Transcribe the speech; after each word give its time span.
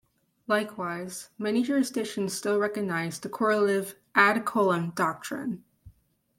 Likewise, 0.47 1.29
many 1.37 1.61
jurisdictions 1.61 2.33
still 2.33 2.57
recognize 2.57 3.19
the 3.19 3.29
correlative 3.29 3.93
"ad 4.15 4.45
coelum" 4.45 4.95
doctrine. 4.95 5.63